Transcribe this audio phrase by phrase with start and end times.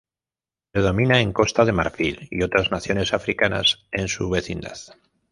[0.71, 4.79] Predomina en Costa de Marfil y otras naciones africanas en su vecindad.